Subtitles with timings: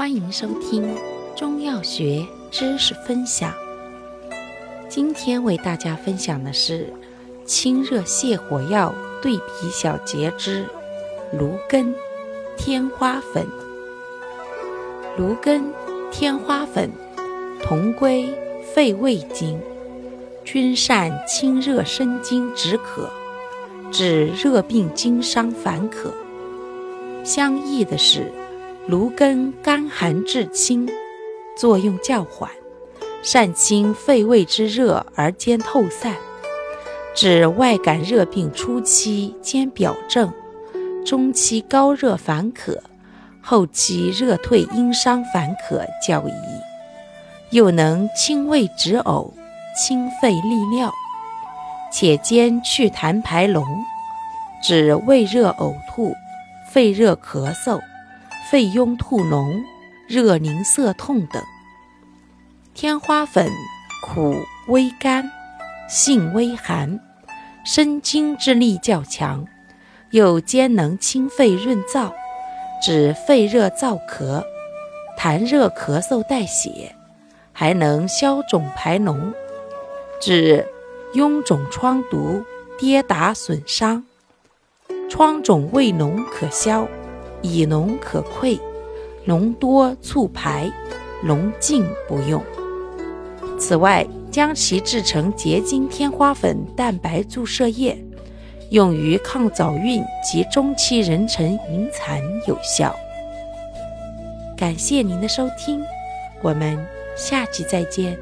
[0.00, 0.96] 欢迎收听
[1.36, 3.52] 中药学知识分享。
[4.88, 6.90] 今天为大家分享的是
[7.44, 10.64] 清热泻火药对比小节之
[11.38, 11.94] 芦根、
[12.56, 13.46] 天花粉。
[15.18, 15.70] 芦根、
[16.10, 16.90] 天花粉
[17.62, 18.26] 同归
[18.72, 19.60] 肺胃经，
[20.44, 23.10] 均善清热生津止渴，
[23.92, 26.10] 治热病经伤烦渴。
[27.22, 28.32] 相异的是。
[28.90, 30.88] 芦根甘寒至清，
[31.56, 32.50] 作用较缓，
[33.22, 36.16] 善清肺胃之热而兼透散，
[37.14, 40.32] 治外感热病初期兼表症，
[41.06, 42.82] 中期高热烦渴，
[43.40, 46.32] 后期热退阴伤烦渴较宜。
[47.50, 49.30] 又能清胃止呕，
[49.78, 50.92] 清肺利尿，
[51.92, 53.62] 且兼祛痰排脓，
[54.60, 56.12] 治胃热呕吐、
[56.68, 57.80] 肺热咳嗽。
[58.50, 59.62] 肺痈吐脓、
[60.08, 61.40] 热凝涩痛等。
[62.74, 63.48] 天花粉
[64.02, 64.34] 苦
[64.66, 65.30] 微甘，
[65.88, 66.98] 性微寒，
[67.64, 69.46] 生津之力较强，
[70.10, 72.12] 又兼能清肺润燥，
[72.82, 74.44] 止肺热燥咳、
[75.16, 76.96] 痰热咳嗽带血，
[77.52, 79.32] 还能消肿排脓，
[80.20, 80.66] 治
[81.14, 82.42] 臃肿疮毒、
[82.76, 84.04] 跌打损伤。
[85.08, 86.88] 疮肿未脓可消。
[87.42, 88.58] 以脓可溃，
[89.26, 90.70] 脓多促排，
[91.24, 92.42] 脓尽不用。
[93.58, 98.02] 此外，将其制成结晶天花粉蛋白注射液，
[98.70, 102.94] 用于抗早孕及中期妊娠引产有效。
[104.56, 105.82] 感谢您的收听，
[106.42, 106.78] 我们
[107.16, 108.16] 下期再见。